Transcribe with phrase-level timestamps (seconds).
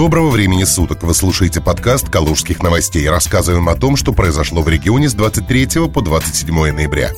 [0.00, 1.02] Доброго времени суток!
[1.02, 3.06] Вы слушаете подкаст «Калужских новостей».
[3.06, 7.10] Рассказываем о том, что произошло в регионе с 23 по 27 ноября.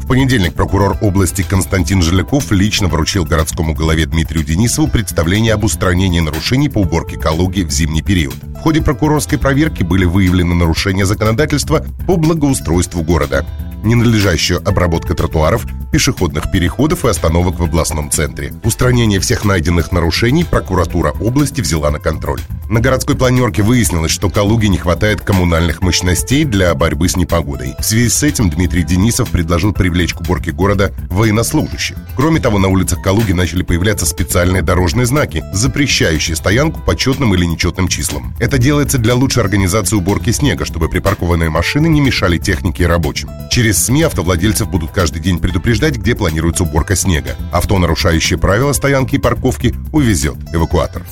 [0.00, 6.18] В понедельник прокурор области Константин Желяков лично вручил городскому голове Дмитрию Денисову представление об устранении
[6.18, 8.34] нарушений по уборке Калуги в зимний период.
[8.42, 13.46] В ходе прокурорской проверки были выявлены нарушения законодательства по благоустройству города
[13.86, 15.66] ненадлежащая обработка тротуаров,
[15.96, 18.52] пешеходных переходов и остановок в областном центре.
[18.64, 22.42] Устранение всех найденных нарушений прокуратура области взяла на контроль.
[22.68, 27.74] На городской планерке выяснилось, что Калуге не хватает коммунальных мощностей для борьбы с непогодой.
[27.78, 31.96] В связи с этим Дмитрий Денисов предложил привлечь к уборке города военнослужащих.
[32.14, 37.46] Кроме того, на улицах Калуги начали появляться специальные дорожные знаки, запрещающие стоянку по четным или
[37.46, 38.34] нечетным числам.
[38.38, 43.30] Это делается для лучшей организации уборки снега, чтобы припаркованные машины не мешали технике и рабочим.
[43.48, 47.36] Через СМИ автовладельцев будут каждый день предупреждать, где планируется уборка снега.
[47.52, 51.02] Авто, нарушающее правила стоянки и парковки, увезет эвакуатор.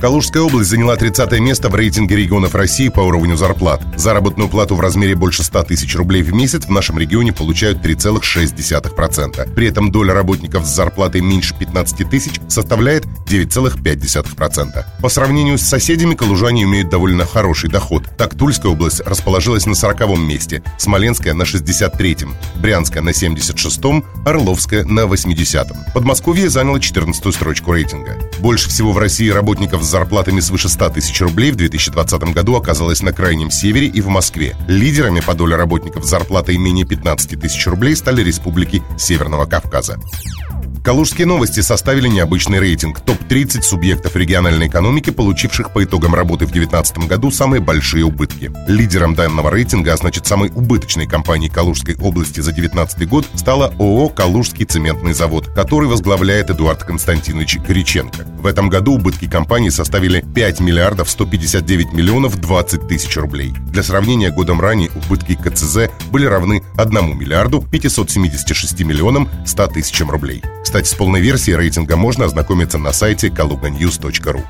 [0.00, 3.82] Калужская область заняла 30 место в рейтинге регионов России по уровню зарплат.
[3.96, 9.54] Заработную плату в размере больше 100 тысяч рублей в месяц в нашем регионе получают 3,6%.
[9.54, 14.84] При этом доля работников с зарплатой меньше 15 тысяч составляет 9,5%.
[15.00, 18.04] По сравнению с соседями, калужане имеют довольно хороший доход.
[18.18, 25.00] Так, Тульская область расположилась на 40 месте, Смоленская на 63-м, Брянская на 76-м, Орловская на
[25.00, 25.92] 80-м.
[25.94, 28.18] Подмосковье заняло 14-ю строчку рейтинга.
[28.40, 33.02] Больше всего в России работников с зарплатами свыше 100 тысяч рублей в 2020 году оказалось
[33.02, 34.56] на Крайнем Севере и в Москве.
[34.66, 39.98] Лидерами по доле работников с зарплатой менее 15 тысяч рублей стали республики Северного Кавказа.
[40.86, 43.00] Калужские новости составили необычный рейтинг.
[43.00, 48.52] Топ-30 субъектов региональной экономики, получивших по итогам работы в 2019 году самые большие убытки.
[48.68, 54.10] Лидером данного рейтинга, а значит самой убыточной компанией Калужской области за 2019 год, стала ООО
[54.10, 58.24] «Калужский цементный завод», который возглавляет Эдуард Константинович Горяченко.
[58.38, 63.52] В этом году убытки компании составили 5 миллиардов 159 миллионов 20 тысяч рублей.
[63.72, 70.44] Для сравнения, годом ранее убытки КЦЗ были равны 1 миллиарду 576 миллионам 100 тысячам рублей.
[70.66, 74.42] Кстати, с полной версией рейтинга можно ознакомиться на сайте kaluganews.ru.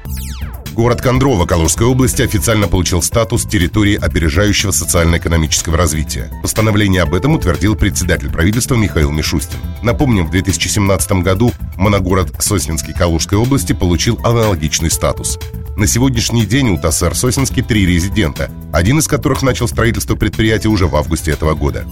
[0.73, 6.31] Город Кондрово Калужской области официально получил статус территории опережающего социально-экономического развития.
[6.41, 9.59] Постановление об этом утвердил председатель правительства Михаил Мишустин.
[9.83, 15.39] Напомним, в 2017 году моногород Сосненский Калужской области получил аналогичный статус.
[15.77, 20.87] На сегодняшний день у ТАССР Сосенский три резидента, один из которых начал строительство предприятия уже
[20.87, 21.87] в августе этого года.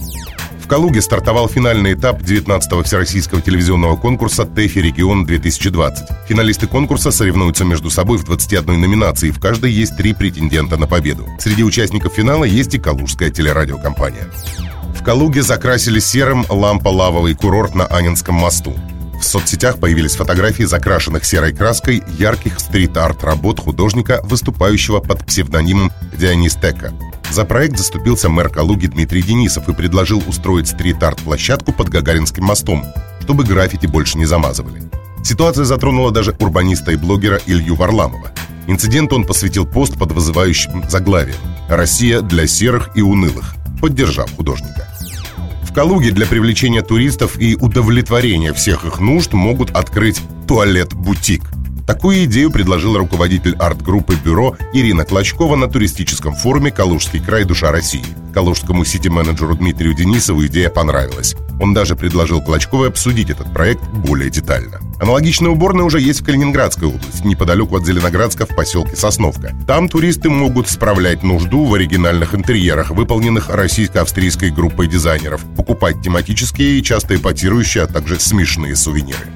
[0.65, 6.27] В Калуге стартовал финальный этап 19-го всероссийского телевизионного конкурса «ТЭФИ Регион-2020».
[6.27, 11.27] Финалисты конкурса соревнуются между собой в 21 номинации, в каждой есть три претендента на победу.
[11.37, 14.27] Среди участников финала есть и калужская телерадиокомпания.
[14.99, 18.73] В Калуге закрасили серым лампа-лавовый курорт на Анинском мосту.
[19.19, 26.55] В соцсетях появились фотографии закрашенных серой краской ярких стрит-арт работ художника, выступающего под псевдонимом Дионис
[26.55, 26.91] Тека.
[27.35, 32.85] За проект заступился мэр Калуги Дмитрий Денисов и предложил устроить стрит-арт-площадку под Гагаринским мостом,
[33.19, 34.83] чтобы граффити больше не замазывали.
[35.21, 38.31] Ситуация затронула даже урбаниста и блогера Илью Варламова.
[38.67, 41.35] Инцидент он посвятил пост под вызывающим заглавием
[41.67, 44.87] «Россия для серых и унылых», поддержав художника.
[45.63, 51.43] В Калуге для привлечения туристов и удовлетворения всех их нужд могут открыть туалет-бутик–
[51.85, 57.45] Такую идею предложил руководитель арт-группы «Бюро» Ирина Клочкова на туристическом форуме «Калужский край.
[57.45, 58.03] Душа России».
[58.33, 61.35] Калужскому сити-менеджеру Дмитрию Денисову идея понравилась.
[61.61, 64.79] Он даже предложил Клочковой обсудить этот проект более детально.
[64.99, 69.55] Аналогичная уборная уже есть в Калининградской области, неподалеку от Зеленоградска в поселке Сосновка.
[69.67, 76.83] Там туристы могут справлять нужду в оригинальных интерьерах, выполненных российско-австрийской группой дизайнеров, покупать тематические и
[76.83, 79.27] часто эпатирующие, а также смешные сувениры.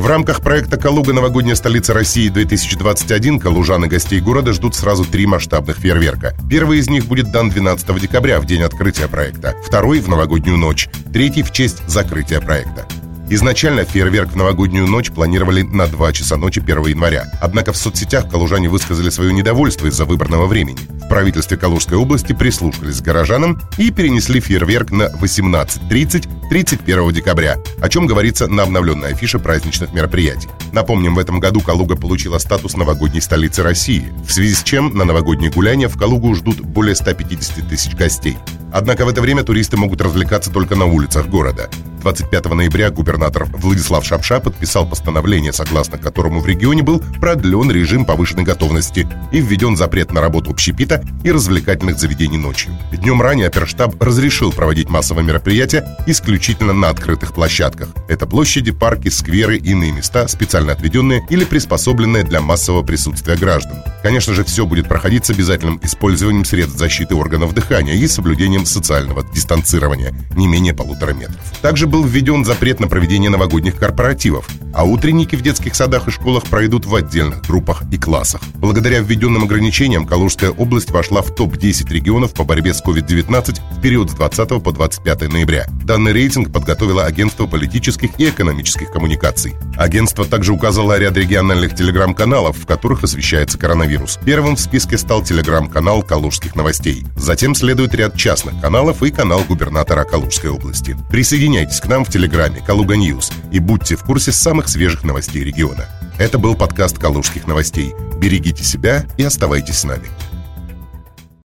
[0.00, 1.12] В рамках проекта «Калуга.
[1.12, 6.34] Новогодняя столица России-2021» калужан и гостей города ждут сразу три масштабных фейерверка.
[6.48, 9.54] Первый из них будет дан 12 декабря, в день открытия проекта.
[9.62, 10.88] Второй– в новогоднюю ночь.
[11.12, 12.86] Третий– в честь закрытия проекта.
[13.32, 17.26] Изначально фейерверк в новогоднюю ночь планировали на 2 часа ночи 1 января.
[17.40, 20.80] Однако в соцсетях калужане высказали свое недовольство из-за выбранного времени.
[21.04, 27.88] В правительстве Калужской области прислушались к горожанам и перенесли фейерверк на 18.30 31 декабря, о
[27.88, 30.48] чем говорится на обновленной афише праздничных мероприятий.
[30.72, 35.04] Напомним, в этом году Калуга получила статус новогодней столицы России, в связи с чем на
[35.04, 38.36] новогодние гуляния в Калугу ждут более 150 тысяч гостей.
[38.72, 41.70] Однако в это время туристы могут развлекаться только на улицах города.
[42.00, 48.44] 25 ноября губернатор Владислав Шапша подписал постановление, согласно которому в регионе был продлен режим повышенной
[48.44, 52.76] готовности и введен запрет на работу общепита и развлекательных заведений ночью.
[52.90, 57.90] Днем ранее оперштаб разрешил проводить массовые мероприятия исключительно на открытых площадках.
[58.08, 63.82] Это площади, парки, скверы и иные места, специально отведенные или приспособленные для массового присутствия граждан.
[64.02, 69.22] Конечно же, все будет проходить с обязательным использованием средств защиты органов дыхания и соблюдением социального
[69.34, 71.36] дистанцирования не менее полутора метров.
[71.60, 76.44] Также был введен запрет на проведение новогодних корпоративов, а утренники в детских садах и школах
[76.44, 78.40] пройдут в отдельных группах и классах.
[78.54, 84.10] Благодаря введенным ограничениям Калужская область вошла в топ-10 регионов по борьбе с COVID-19 в период
[84.10, 85.66] с 20 по 25 ноября.
[85.84, 89.54] Данный рейтинг подготовило Агентство политических и экономических коммуникаций.
[89.76, 94.18] Агентство также указало ряд региональных телеграм-каналов, в которых освещается коронавирус.
[94.24, 97.04] Первым в списке стал телеграм-канал «Калужских новостей».
[97.16, 100.96] Затем следует ряд частных каналов и канал губернатора Калужской области.
[101.10, 105.86] Присоединяйтесь к нам в телеграме «Калуга Ньюс» и будьте в курсе самых свежих новостей региона.
[106.18, 107.94] Это был подкаст «Калужских новостей».
[108.20, 110.08] Берегите себя и оставайтесь с нами.